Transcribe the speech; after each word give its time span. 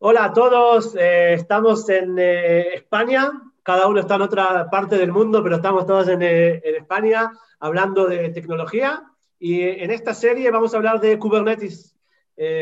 Hola 0.00 0.26
a 0.26 0.32
todos, 0.32 0.94
eh, 0.94 1.34
estamos 1.34 1.88
en 1.88 2.16
eh, 2.20 2.74
España, 2.74 3.32
cada 3.64 3.88
uno 3.88 3.98
está 3.98 4.14
en 4.14 4.22
otra 4.22 4.70
parte 4.70 4.96
del 4.96 5.10
mundo, 5.10 5.42
pero 5.42 5.56
estamos 5.56 5.86
todos 5.86 6.06
en, 6.06 6.22
eh, 6.22 6.60
en, 6.62 6.76
España 6.76 7.32
hablando 7.58 8.06
de 8.06 8.28
tecnología 8.28 9.02
y 9.40 9.60
en 9.62 9.90
esta 9.90 10.14
serie 10.14 10.52
vamos 10.52 10.72
a 10.72 10.76
hablar 10.76 11.00
de 11.00 11.18
Kubernetes. 11.18 11.96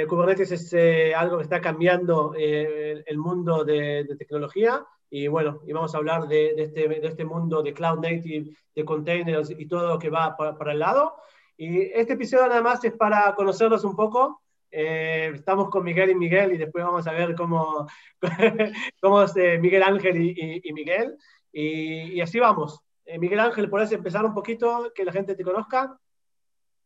Kubernetes 0.08 0.50
es 0.50 1.14
algo 1.14 1.36
que 1.36 1.42
está 1.42 1.60
cambiando 1.60 2.32
el 2.34 3.18
mundo 3.18 3.64
de, 3.64 4.04
de, 4.04 4.16
tecnología 4.16 4.86
y 5.10 5.28
bueno, 5.28 5.60
y 5.66 5.74
vamos 5.74 5.94
a 5.94 5.98
hablar 5.98 6.28
de, 6.28 6.54
de, 6.54 6.62
este, 6.62 6.88
de, 6.88 7.06
este, 7.06 7.26
mundo 7.26 7.62
de 7.62 7.74
cloud 7.74 7.98
native, 7.98 8.56
de 8.74 8.84
containers 8.86 9.50
y 9.50 9.68
todo 9.68 9.86
lo 9.88 9.98
que 9.98 10.08
va 10.08 10.34
para, 10.38 10.56
para 10.56 10.72
el 10.72 10.78
lado. 10.78 11.16
Y 11.58 11.82
este 11.82 12.14
episodio 12.14 12.48
nada 12.48 12.62
más 12.62 12.82
es 12.84 12.94
para 12.94 13.34
conocerlos 13.34 13.84
un 13.84 13.94
poco 13.94 14.40
eh, 14.78 15.32
estamos 15.34 15.70
con 15.70 15.82
Miguel 15.82 16.10
y 16.10 16.14
Miguel 16.14 16.52
y 16.52 16.58
después 16.58 16.84
vamos 16.84 17.06
a 17.06 17.12
ver 17.12 17.34
cómo, 17.34 17.86
cómo 19.00 19.22
es 19.22 19.34
eh, 19.34 19.56
Miguel 19.56 19.82
Ángel 19.82 20.20
y, 20.20 20.72
Miguel. 20.74 21.16
Y, 21.50 22.20
así 22.20 22.38
vamos. 22.38 22.78
Eh, 23.06 23.18
Miguel 23.18 23.40
Ángel, 23.40 23.70
¿puedes 23.70 23.90
empezar 23.92 24.26
un 24.26 24.34
poquito, 24.34 24.92
que 24.94 25.06
la 25.06 25.12
gente 25.12 25.34
te 25.34 25.44
conozca? 25.44 25.98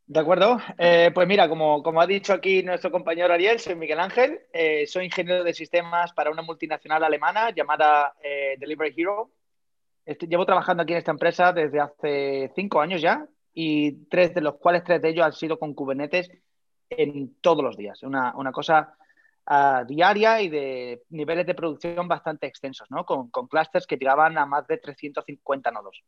De 0.06 0.20
acuerdo. 0.20 0.60
pues 1.12 1.26
mira, 1.26 1.48
como, 1.48 1.82
como 1.82 2.00
ha 2.00 2.06
dicho 2.06 2.32
aquí 2.32 2.62
nuestro 2.62 2.92
compañero 2.92 3.34
Ariel, 3.34 3.58
soy 3.58 3.74
Miguel 3.74 3.98
Ángel. 3.98 4.40
soy 4.86 5.06
ingeniero 5.06 5.42
de 5.42 5.52
sistemas 5.52 6.12
para 6.12 6.30
una 6.30 6.42
multinacional 6.42 7.02
alemana 7.02 7.50
llamada 7.50 8.14
Delivery 8.58 8.94
Hero. 8.96 9.32
llevo 10.28 10.46
trabajando 10.46 10.84
aquí 10.84 10.92
en 10.92 10.98
esta 10.98 11.10
empresa 11.10 11.52
desde 11.52 11.80
hace 11.80 12.52
cinco 12.54 12.80
años 12.80 13.02
ya 13.02 13.26
y 13.52 14.04
tres 14.06 14.32
de 14.32 14.42
los 14.42 14.58
cuales 14.58 14.84
tres 14.84 15.02
de 15.02 15.08
ellos 15.08 15.26
han 15.26 15.32
sido 15.32 15.58
con 15.58 15.74
Kubernetes 15.74 16.30
en 16.90 17.36
todos 17.40 17.64
los 17.64 17.76
días. 17.76 18.02
Una, 18.02 18.34
una 18.36 18.52
cosa 18.52 18.94
uh, 19.48 19.84
diaria 19.86 20.42
y 20.42 20.48
de 20.48 21.02
niveles 21.10 21.46
de 21.46 21.54
producción 21.54 22.08
bastante 22.08 22.46
extensos, 22.46 22.90
¿no? 22.90 23.04
Con, 23.04 23.30
con 23.30 23.46
clusters 23.46 23.86
que 23.86 23.96
llegaban 23.96 24.36
a 24.38 24.46
más 24.46 24.66
de 24.66 24.78
350 24.78 25.70
nodos. 25.70 26.02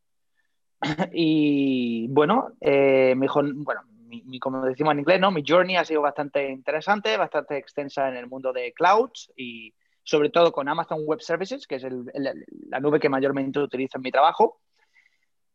y 1.13 2.09
bueno, 2.09 2.53
eh, 2.61 3.15
mi, 3.17 3.27
bueno 3.55 3.83
mi, 4.09 4.39
como 4.39 4.63
decimos 4.65 4.93
en 4.93 5.01
inglés, 5.01 5.21
¿no? 5.21 5.31
mi 5.31 5.43
journey 5.47 5.77
ha 5.77 5.85
sido 5.85 6.03
bastante 6.03 6.51
interesante, 6.51 7.17
bastante 7.17 7.57
extensa 7.57 8.09
en 8.09 8.17
el 8.17 8.27
mundo 8.27 8.53
de 8.53 8.73
clouds 8.73 9.33
y 9.37 9.73
sobre 10.03 10.31
todo 10.31 10.53
con 10.53 10.69
Amazon 10.69 11.01
Web 11.05 11.23
Services, 11.23 11.67
que 11.67 11.77
es 11.77 11.85
el, 11.85 12.11
el, 12.13 12.45
la 12.69 12.81
nube 12.81 13.01
que 13.01 13.09
mayormente 13.09 13.61
utilizo 13.61 13.99
en 13.99 14.03
mi 14.03 14.11
trabajo. 14.11 14.61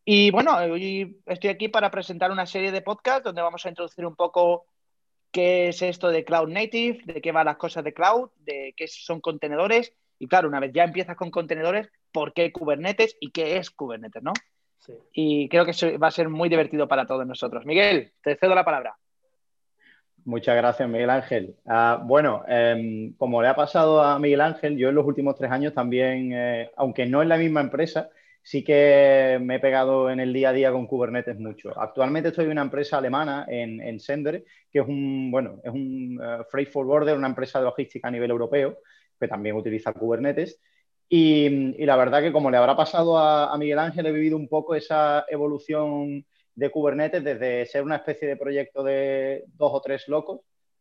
Y 0.05 0.31
bueno, 0.31 0.55
hoy 0.55 1.21
estoy 1.25 1.49
aquí 1.49 1.67
para 1.67 1.91
presentar 1.91 2.31
una 2.31 2.45
serie 2.45 2.71
de 2.71 2.81
podcasts 2.81 3.25
donde 3.25 3.41
vamos 3.41 3.65
a 3.65 3.69
introducir 3.69 4.05
un 4.05 4.15
poco 4.15 4.65
qué 5.37 5.67
es 5.67 5.83
esto 5.83 6.09
de 6.09 6.25
Cloud 6.25 6.49
Native, 6.49 7.01
de 7.05 7.21
qué 7.21 7.31
van 7.31 7.45
las 7.45 7.57
cosas 7.57 7.83
de 7.83 7.93
cloud, 7.93 8.31
de 8.39 8.73
qué 8.75 8.87
son 8.87 9.21
contenedores. 9.21 9.93
Y 10.17 10.27
claro, 10.27 10.47
una 10.47 10.59
vez 10.59 10.71
ya 10.73 10.83
empiezas 10.83 11.15
con 11.15 11.29
contenedores, 11.29 11.91
¿por 12.11 12.33
qué 12.33 12.51
Kubernetes 12.51 13.15
y 13.19 13.29
qué 13.29 13.57
es 13.57 13.69
Kubernetes, 13.69 14.23
no? 14.23 14.33
Sí. 14.79 14.93
Y 15.13 15.47
creo 15.47 15.63
que 15.63 15.71
eso 15.71 15.99
va 15.99 16.07
a 16.07 16.11
ser 16.11 16.27
muy 16.27 16.49
divertido 16.49 16.87
para 16.87 17.05
todos 17.05 17.27
nosotros. 17.27 17.67
Miguel, 17.67 18.13
te 18.23 18.35
cedo 18.35 18.55
la 18.55 18.65
palabra. 18.65 18.95
Muchas 20.25 20.55
gracias, 20.55 20.89
Miguel 20.89 21.11
Ángel. 21.11 21.55
Uh, 21.65 22.03
bueno, 22.03 22.43
eh, 22.47 23.11
como 23.19 23.39
le 23.43 23.49
ha 23.49 23.55
pasado 23.55 24.01
a 24.01 24.17
Miguel 24.17 24.41
Ángel, 24.41 24.75
yo 24.75 24.89
en 24.89 24.95
los 24.95 25.05
últimos 25.05 25.35
tres 25.35 25.51
años 25.51 25.71
también, 25.71 26.33
eh, 26.33 26.71
aunque 26.77 27.05
no 27.05 27.21
en 27.21 27.29
la 27.29 27.37
misma 27.37 27.61
empresa, 27.61 28.09
sí 28.47 28.63
que 28.63 29.39
me 29.41 29.55
he 29.55 29.59
pegado 29.59 30.09
en 30.09 30.21
el 30.21 30.31
día 30.31 30.49
a 30.49 30.53
día 30.53 30.71
con 30.71 30.87
Kubernetes 30.87 31.37
mucho. 31.37 31.77
Actualmente 31.77 32.29
estoy 32.29 32.45
en 32.45 32.51
una 32.51 32.61
empresa 32.61 32.97
alemana 32.97 33.45
en, 33.49 33.99
Sender, 33.99 34.45
que 34.71 34.79
es 34.79 34.87
un, 34.87 35.29
bueno, 35.29 35.59
es 35.65 35.69
un 35.69 36.17
uh, 36.17 36.45
freight 36.49 36.71
forwarder, 36.71 37.17
una 37.17 37.27
empresa 37.27 37.59
de 37.59 37.65
logística 37.65 38.07
a 38.07 38.11
nivel 38.11 38.31
europeo, 38.31 38.77
que 39.19 39.27
también 39.27 39.57
utiliza 39.57 39.91
Kubernetes. 39.91 40.61
Y, 41.09 41.75
la 41.85 41.97
verdad 41.97 42.21
que 42.21 42.31
como 42.31 42.49
le 42.49 42.55
habrá 42.55 42.77
pasado 42.77 43.17
a, 43.17 43.53
Miguel 43.57 43.79
Ángel, 43.79 44.05
he 44.05 44.13
vivido 44.13 44.37
un 44.37 44.47
poco 44.47 44.75
esa 44.75 45.25
evolución 45.27 46.25
de 46.55 46.69
Kubernetes 46.69 47.25
desde 47.25 47.65
ser 47.65 47.83
una 47.83 47.97
especie 47.97 48.29
de 48.29 48.37
proyecto 48.37 48.81
de 48.81 49.43
dos 49.57 49.71
o 49.73 49.81
tres 49.81 50.07
locos 50.07 50.39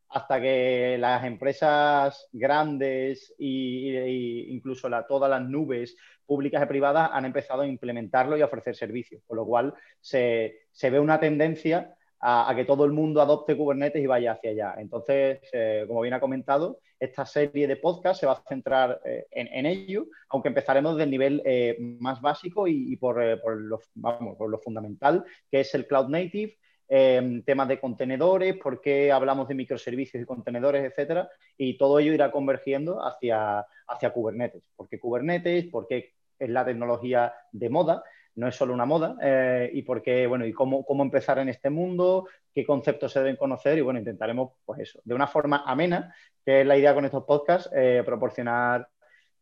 hasta 0.08 0.40
que 0.40 0.96
las 0.98 1.24
empresas 1.24 2.28
grandes 2.32 3.34
e, 3.38 4.46
incluso 4.48 4.88
todas 5.08 5.30
las 5.30 5.42
nubes 5.42 5.96
públicas 6.24 6.62
y 6.62 6.66
privadas 6.66 7.10
han 7.12 7.24
empezado 7.24 7.62
a 7.62 7.66
implementarlo 7.66 8.36
y 8.36 8.42
a 8.42 8.46
ofrecer 8.46 8.74
servicios, 8.74 9.22
con 9.26 9.36
lo 9.36 9.46
cual 9.46 9.74
se, 10.00 10.68
ve 10.82 11.00
una 11.00 11.20
tendencia 11.20 11.94
a, 12.20 12.52
que 12.56 12.64
todo 12.64 12.84
el 12.84 12.92
mundo 12.92 13.20
adopte 13.20 13.56
Kubernetes 13.56 14.02
y 14.02 14.06
vaya 14.06 14.32
hacia 14.32 14.50
allá. 14.50 14.74
Entonces, 14.78 15.40
eh, 15.52 15.84
como 15.86 16.00
bien 16.00 16.14
ha 16.14 16.20
comentado, 16.20 16.80
esta 16.98 17.26
serie 17.26 17.68
de 17.68 17.76
podcast 17.76 18.20
se 18.20 18.26
va 18.26 18.32
a 18.32 18.42
centrar 18.48 19.00
eh, 19.04 19.26
en, 19.30 19.66
ello, 19.66 20.06
aunque 20.30 20.48
empezaremos 20.48 20.96
del 20.96 21.10
nivel 21.10 21.42
eh, 21.44 21.76
más 21.78 22.20
básico 22.20 22.66
y, 22.66 22.96
por, 22.96 23.22
lo, 23.44 23.80
por 24.00 24.50
lo 24.50 24.58
fundamental, 24.58 25.24
que 25.50 25.60
es 25.60 25.74
el 25.74 25.86
Cloud 25.86 26.08
Native, 26.08 26.56
eh, 26.88 27.42
temas 27.44 27.68
de 27.68 27.80
contenedores, 27.80 28.56
por 28.56 28.80
qué 28.80 29.10
hablamos 29.10 29.48
de 29.48 29.54
microservicios 29.54 30.22
y 30.22 30.26
contenedores, 30.26 30.84
etcétera, 30.84 31.28
y 31.56 31.76
todo 31.76 31.98
ello 31.98 32.12
irá 32.12 32.30
convergiendo 32.30 33.04
hacia, 33.04 33.66
hacia 33.88 34.10
Kubernetes. 34.10 34.62
¿Por 34.76 34.88
qué 34.88 35.00
Kubernetes? 35.00 35.66
Porque 35.70 36.14
es 36.38 36.50
la 36.50 36.64
tecnología 36.64 37.34
de 37.52 37.68
moda, 37.68 38.04
no 38.36 38.46
es 38.48 38.54
solo 38.54 38.74
una 38.74 38.84
moda, 38.84 39.16
eh, 39.22 39.70
y 39.72 39.82
por 39.82 40.02
qué, 40.02 40.26
bueno, 40.26 40.46
y 40.46 40.52
cómo, 40.52 40.84
cómo 40.84 41.02
empezar 41.02 41.38
en 41.38 41.48
este 41.48 41.70
mundo, 41.70 42.28
qué 42.54 42.64
conceptos 42.64 43.12
se 43.12 43.20
deben 43.20 43.36
conocer, 43.36 43.78
y 43.78 43.80
bueno, 43.80 43.98
intentaremos, 43.98 44.52
pues 44.64 44.80
eso, 44.80 45.00
de 45.04 45.14
una 45.14 45.26
forma 45.26 45.64
amena, 45.66 46.14
que 46.44 46.60
es 46.60 46.66
la 46.66 46.76
idea 46.76 46.94
con 46.94 47.04
estos 47.04 47.24
podcasts, 47.24 47.70
eh, 47.74 48.02
proporcionar 48.04 48.88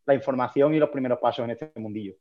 la 0.07 0.15
información 0.15 0.75
y 0.75 0.79
los 0.79 0.91
primeros 0.91 1.19
pasos 1.19 1.45
en 1.45 1.51
este 1.51 1.73
mundillo. 1.77 2.15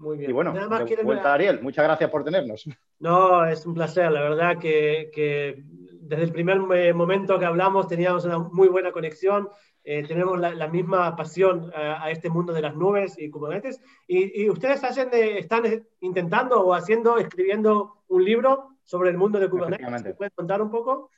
Muy 0.00 0.16
bien. 0.16 0.30
Y 0.30 0.32
bueno, 0.32 0.54
de 0.54 1.02
vuelta, 1.02 1.34
Ariel, 1.34 1.60
muchas 1.60 1.84
gracias 1.84 2.10
por 2.10 2.24
tenernos. 2.24 2.66
No, 3.00 3.44
es 3.44 3.66
un 3.66 3.74
placer. 3.74 4.10
La 4.10 4.22
verdad 4.22 4.58
que, 4.58 5.10
que 5.12 5.62
desde 6.00 6.24
el 6.24 6.32
primer 6.32 6.58
momento 6.94 7.38
que 7.38 7.44
hablamos 7.44 7.86
teníamos 7.86 8.24
una 8.24 8.38
muy 8.38 8.68
buena 8.68 8.92
conexión. 8.92 9.48
Eh, 9.84 10.02
tenemos 10.06 10.38
la, 10.38 10.54
la, 10.54 10.68
misma 10.68 11.16
pasión 11.16 11.70
a, 11.74 11.80
eh, 11.80 11.96
a, 12.00 12.10
este 12.10 12.28
mundo 12.28 12.52
de 12.52 12.62
las 12.62 12.74
nubes 12.74 13.18
y 13.18 13.30
Kubernetes. 13.30 13.80
Y, 14.06 14.42
y 14.42 14.50
ustedes 14.50 14.82
hacen, 14.84 15.10
están 15.12 15.64
intentando 16.00 16.60
o 16.60 16.74
haciendo, 16.74 17.18
escribiendo 17.18 18.02
un 18.08 18.24
libro 18.24 18.76
sobre 18.84 19.10
el 19.10 19.18
mundo 19.18 19.38
de 19.38 19.48
Kubernetes. 19.48 20.02
¿Se 20.02 20.14
puede 20.14 20.30
contar 20.30 20.62
un 20.62 20.70
poco? 20.70 21.10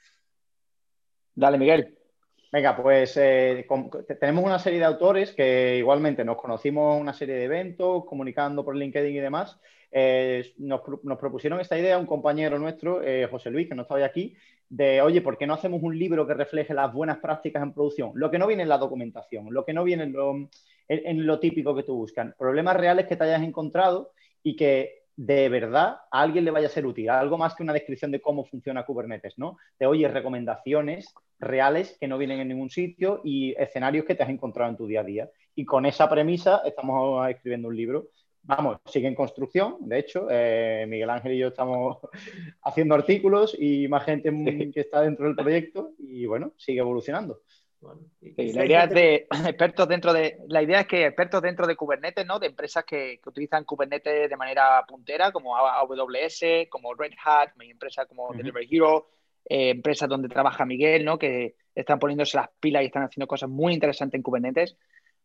Dale, 1.35 1.59
Miguel. 1.59 1.99
Venga, 2.53 2.77
pues 2.77 3.17
eh, 3.17 3.67
tenemos 4.21 4.45
una 4.45 4.59
serie 4.59 4.79
de 4.79 4.85
autores 4.85 5.33
que 5.33 5.79
igualmente 5.79 6.23
nos 6.23 6.37
conocimos 6.37 7.01
una 7.01 7.15
serie 7.15 7.37
de 7.37 7.45
eventos, 7.45 8.05
comunicando 8.05 8.63
por 8.63 8.77
LinkedIn 8.77 9.17
y 9.17 9.21
demás. 9.21 9.59
Eh, 9.91 10.53
nos, 10.59 10.83
propusieron 11.19 11.61
esta 11.61 11.79
idea 11.79 11.97
un 11.97 12.05
compañero 12.05 12.59
nuestro, 12.59 13.03
eh, 13.03 13.27
José 13.31 13.51
Luis, 13.51 13.71
que 13.71 13.75
no 13.75 13.83
estaba 13.83 14.05
aquí, 14.05 14.37
de, 14.69 15.01
oye, 15.01 15.23
¿por 15.23 15.39
qué 15.39 15.47
no 15.47 15.55
hacemos 15.55 15.83
un 15.83 15.99
libro 15.99 16.27
que 16.27 16.35
refleje 16.35 16.75
las 16.75 16.93
buenas 16.93 17.21
prácticas 17.21 17.63
en 17.63 17.73
producción? 17.73 18.13
Lo 18.17 18.31
que 18.31 18.39
no 18.39 18.47
viene 18.47 18.65
en 18.65 18.69
la 18.69 18.77
documentación, 18.77 19.47
lo 19.49 19.65
que 19.65 19.73
no 19.73 19.83
viene 19.83 20.03
en 20.05 20.13
lo, 20.13 20.51
en 20.89 21.27
lo 21.27 21.41
típico 21.41 21.75
que 21.75 21.85
tú 21.85 21.97
buscas. 21.97 22.35
Problemas 22.35 22.77
reales 22.77 23.07
que 23.07 23.17
te 23.17 23.25
hayas 23.25 23.43
encontrado 23.43 24.13
y 24.43 24.57
que 24.57 25.02
de 25.17 25.49
verdad 25.49 25.99
a 26.11 26.23
alguien 26.23 26.45
le 26.45 26.51
vaya 26.51 26.67
a 26.67 26.71
ser 26.71 26.87
útil, 26.87 27.11
algo 27.11 27.37
más 27.39 27.55
que 27.55 27.63
una 27.63 27.73
descripción 27.73 28.11
de 28.11 28.21
cómo 28.21 28.45
funciona 28.45 28.85
Kubernetes, 28.85 29.39
¿no? 29.39 29.59
Te 29.79 29.87
oye 29.87 30.09
recomendaciones 30.09 31.13
reales 31.39 31.97
que 32.01 32.09
no 32.09 32.19
vienen 32.19 32.41
en 32.41 32.49
ningún 32.49 32.71
sitio 32.71 33.21
y 33.25 33.55
escenarios 33.61 34.05
que 34.05 34.15
te 34.15 34.23
has 34.23 34.31
encontrado 34.31 34.71
en 34.71 34.77
tu 34.77 34.87
día 34.87 35.01
a 35.01 35.05
día. 35.05 35.31
Y 35.55 35.65
con 35.65 35.87
esa 35.87 36.09
premisa 36.09 36.63
estamos 36.65 37.29
escribiendo 37.29 37.69
un 37.69 37.77
libro. 37.77 38.09
Vamos, 38.45 38.79
sigue 38.87 39.07
en 39.07 39.15
construcción, 39.15 39.77
de 39.81 40.01
hecho, 40.01 40.27
eh, 40.29 40.85
Miguel 40.89 41.11
Ángel 41.11 41.35
y 41.35 41.39
yo 41.39 41.49
estamos 41.49 41.99
haciendo 42.63 42.97
artículos 42.97 43.57
y 43.57 43.87
más 43.87 44.05
gente 44.05 44.71
que 44.73 44.81
está 44.81 45.03
dentro 45.03 45.27
del 45.27 45.37
proyecto 45.37 45.93
y 45.99 46.27
bueno, 46.27 46.53
sigue 46.57 46.81
evolucionando 46.81 47.41
la 48.21 48.65
idea 48.65 48.85
es 48.85 48.91
de 48.91 49.27
expertos 49.49 49.89
dentro 49.89 50.13
de 50.13 50.39
la 50.49 50.63
idea 50.63 50.81
es 50.81 50.87
que 50.87 51.07
expertos 51.07 51.43
dentro 51.43 51.67
de 51.67 51.77
Kubernetes, 51.77 52.27
¿no? 52.27 52.39
De 52.39 52.47
empresas 52.47 52.85
que, 52.85 53.21
utilizan 53.27 53.65
Kubernetes 53.65 54.31
de 54.31 54.37
manera 54.37 54.85
puntera, 54.87 55.33
como 55.33 55.57
AWS, 55.57 56.69
como 56.69 56.95
Red 56.95 57.13
Hat, 57.25 57.51
mi 57.57 57.71
empresa 57.71 58.07
como 58.07 58.33
Delivery 58.33 58.69
Hero, 58.71 59.09
eh, 59.49 59.71
empresas 59.71 60.09
donde 60.09 60.29
trabaja 60.29 60.65
Miguel, 60.65 61.05
¿no? 61.05 61.19
Que 61.19 61.57
están 61.75 61.99
poniéndose 61.99 62.37
las 62.37 62.51
pilas 62.61 62.83
y 62.83 62.87
están 62.87 63.05
haciendo 63.05 63.27
cosas 63.27 63.49
muy 63.49 63.73
interesantes 63.73 64.19
en 64.19 64.23
Kubernetes. 64.23 64.77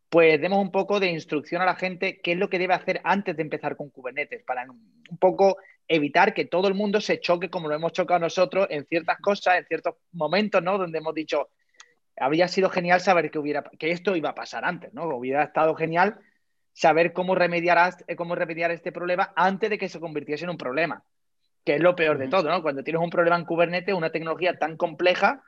Pues 0.10 0.40
demos 0.40 0.60
un 0.60 0.72
poco 0.72 1.00
de 1.00 1.12
instrucción 1.12 1.62
a 1.62 1.66
la 1.66 1.76
gente 1.76 2.22
qué 2.22 2.32
es 2.32 2.38
lo 2.38 2.50
que 2.50 2.60
debe 2.60 2.74
hacer 2.74 3.02
antes 3.04 3.36
de 3.36 3.44
empezar 3.44 3.76
con 3.76 3.90
Kubernetes, 3.90 4.44
para 4.44 4.66
un 4.70 5.18
poco 5.20 5.58
evitar 5.88 6.34
que 6.34 6.46
todo 6.46 6.68
el 6.68 6.74
mundo 6.74 7.02
se 7.02 7.20
choque 7.20 7.50
como 7.50 7.68
lo 7.68 7.76
hemos 7.76 7.92
chocado 7.92 8.20
nosotros 8.20 8.68
en 8.70 8.86
ciertas 8.86 9.20
cosas, 9.20 9.58
en 9.58 9.66
ciertos 9.66 9.96
momentos, 10.14 10.64
¿no? 10.64 10.78
Donde 10.78 10.98
hemos 10.98 11.14
dicho, 11.14 11.50
habría 12.20 12.48
sido 12.48 12.70
genial 12.70 13.02
saber 13.02 13.32
que, 13.32 13.40
hubiera, 13.40 13.64
que 13.78 13.92
esto 13.92 14.16
iba 14.16 14.30
a 14.30 14.36
pasar 14.36 14.66
antes, 14.66 14.94
¿no? 14.94 15.06
Hubiera 15.16 15.44
estado 15.44 15.76
genial 15.76 16.20
saber 16.74 17.14
cómo 17.14 17.36
remediar, 17.36 17.96
cómo 18.16 18.36
remediar 18.36 18.72
este 18.72 18.92
problema 18.92 19.34
antes 19.36 19.70
de 19.70 19.78
que 19.78 19.90
se 19.90 20.00
convirtiese 20.00 20.44
en 20.44 20.52
un 20.52 20.58
problema, 20.58 21.04
que 21.64 21.76
es 21.76 21.82
lo 21.82 21.96
peor 21.96 22.18
de 22.18 22.28
todo, 22.28 22.50
¿no? 22.50 22.62
Cuando 22.62 22.84
tienes 22.84 23.02
un 23.02 23.10
problema 23.10 23.38
en 23.38 23.46
Kubernetes, 23.46 23.96
una 23.96 24.12
tecnología 24.12 24.58
tan 24.58 24.78
compleja, 24.78 25.44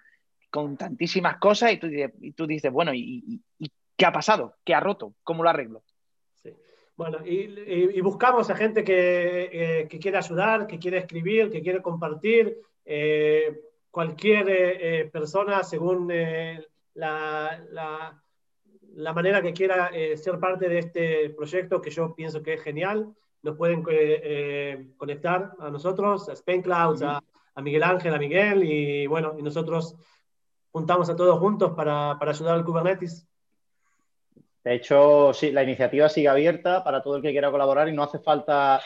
con 0.49 0.77
tantísimas 0.77 1.37
cosas, 1.37 1.73
y 1.73 1.77
tú, 1.77 1.87
y 1.87 2.31
tú 2.31 2.47
dices, 2.47 2.71
bueno, 2.71 2.91
¿y, 2.93 3.41
¿qué 3.95 4.05
ha 4.05 4.11
pasado? 4.11 4.55
¿Qué 4.63 4.73
ha 4.73 4.79
roto? 4.79 5.13
¿Cómo 5.23 5.43
lo 5.43 5.49
arreglo? 5.49 5.83
Sí. 6.41 6.51
Bueno, 6.95 7.19
y, 7.23 8.01
buscamos 8.01 8.49
a 8.49 8.55
gente 8.55 8.83
que, 8.83 9.87
que, 9.89 9.99
quiere 9.99 10.17
ayudar, 10.17 10.65
que 10.65 10.79
quiere 10.79 10.97
escribir, 10.97 11.51
que 11.51 11.61
quiere 11.61 11.81
compartir. 11.81 12.57
Cualquier 13.91 15.09
persona, 15.11 15.63
según 15.63 16.07
la, 16.93 17.59
la, 17.71 18.21
la, 18.95 19.13
manera 19.13 19.41
que 19.41 19.53
quiera 19.53 19.91
ser 20.15 20.39
parte 20.39 20.69
de 20.69 20.79
este 20.79 21.29
proyecto, 21.31 21.81
que 21.81 21.89
yo 21.89 22.13
pienso 22.15 22.43
que 22.43 22.53
es 22.53 22.63
genial, 22.63 23.13
nos 23.41 23.55
pueden 23.55 23.79
eh, 23.89 24.21
eh, 24.23 24.87
conectar 24.97 25.53
a 25.59 25.69
nosotros, 25.69 26.29
a 26.29 26.33
Spain 26.33 26.61
Clouds, 26.61 27.01
a, 27.03 27.21
Miguel 27.61 27.83
Ángel, 27.83 28.13
a 28.13 28.17
Miguel, 28.17 28.63
y 28.63 29.05
bueno, 29.05 29.35
y 29.37 29.41
nosotros 29.41 29.93
juntamos 30.71 31.09
a 31.09 31.15
todos 31.17 31.37
juntos 31.39 31.73
para, 31.75 32.15
para 32.17 32.31
ayudar 32.31 32.55
al 32.55 32.63
Kubernetes. 32.63 33.27
De 34.63 34.75
hecho, 34.75 35.33
sí, 35.33 35.51
la 35.51 35.63
iniciativa 35.63 36.07
sigue 36.07 36.29
abierta 36.29 36.85
para 36.85 37.01
todo 37.01 37.17
el 37.17 37.21
que 37.21 37.31
quiera 37.31 37.51
colaborar 37.51 37.89
y 37.89 37.91
no 37.91 38.03
hace 38.03 38.19
falta 38.19 38.79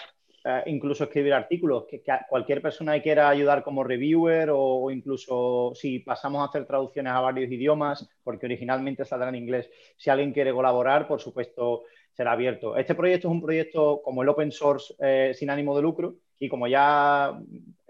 eh, 0.45 0.63
incluso 0.65 1.05
escribir 1.05 1.33
artículos. 1.33 1.85
Que, 1.85 2.03
cualquier 2.27 2.61
persona 2.61 2.93
que 2.95 3.01
quiera 3.01 3.29
ayudar 3.29 3.63
como 3.63 3.83
reviewer 3.83 4.49
o, 4.51 4.91
incluso 4.91 5.73
si 5.75 5.99
pasamos 5.99 6.41
a 6.41 6.45
hacer 6.49 6.65
traducciones 6.65 7.13
a 7.13 7.21
varios 7.21 7.51
idiomas, 7.51 8.09
porque 8.23 8.45
originalmente 8.45 9.05
saldrá 9.05 9.29
en 9.29 9.35
inglés, 9.35 9.69
si 9.97 10.09
alguien 10.09 10.33
quiere 10.33 10.51
colaborar, 10.53 11.07
por 11.07 11.21
supuesto, 11.21 11.83
será 12.11 12.33
abierto. 12.33 12.75
Este 12.75 12.95
proyecto 12.95 13.27
es 13.27 13.31
un 13.31 13.41
proyecto 13.41 14.01
como 14.03 14.21
el 14.21 14.29
open 14.29 14.51
source 14.51 14.93
eh, 14.99 15.33
sin 15.33 15.49
ánimo 15.49 15.75
de 15.75 15.81
lucro 15.81 16.15
y 16.39 16.49
como 16.49 16.67
ya 16.67 17.39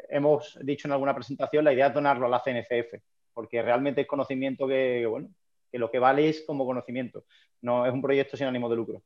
hemos 0.09 0.57
dicho 0.61 0.87
en 0.87 0.91
alguna 0.91 1.15
presentación, 1.15 1.65
la 1.65 1.73
idea 1.73 1.87
es 1.87 1.93
donarlo 1.93 2.27
a 2.27 2.29
la 2.29 2.39
CNCF, 2.39 3.01
porque 3.33 3.61
realmente 3.63 4.01
es 4.01 4.07
conocimiento 4.07 4.67
que, 4.67 5.05
bueno, 5.07 5.29
que 5.71 5.79
lo 5.79 5.89
que 5.89 5.97
vale 5.97 6.29
es 6.29 6.43
como 6.45 6.65
conocimiento, 6.65 7.25
no 7.61 7.85
es 7.87 7.91
un 7.91 8.01
proyecto 8.01 8.37
sin 8.37 8.45
ánimo 8.45 8.69
de 8.69 8.75
lucro. 8.75 9.01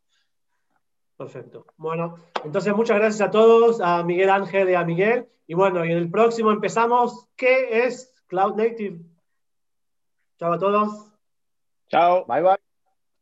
Perfecto. 1.17 1.65
Bueno, 1.77 2.19
entonces 2.43 2.75
muchas 2.75 2.97
gracias 2.97 3.27
a 3.27 3.31
todos, 3.31 3.81
a 3.81 4.03
Miguel 4.03 4.29
Ángel 4.29 4.69
y 4.69 4.75
a 4.75 4.83
Miguel. 4.83 5.27
Y 5.47 5.55
bueno, 5.55 5.83
y 5.83 5.91
en 5.91 5.97
el 5.97 6.11
próximo 6.11 6.51
empezamos. 6.51 7.27
¿Qué 7.35 7.85
es 7.85 8.13
Cloud 8.27 8.55
Native? 8.55 8.99
Chao 10.37 10.53
a 10.53 10.59
todos. 10.59 11.11
Chao. 11.89 12.25
Bye 12.27 12.41
bye. 12.43 12.56